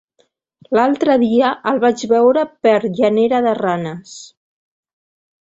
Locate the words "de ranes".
3.49-4.19